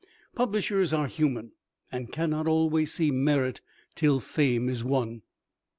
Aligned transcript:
Publishers 0.33 0.93
are 0.93 1.05
human, 1.05 1.51
and 1.91 2.11
cannot 2.11 2.47
always 2.47 2.91
see 2.91 3.11
merit 3.11 3.61
till 3.93 4.19
fame 4.19 4.67
is 4.67 4.83
won. 4.83 5.21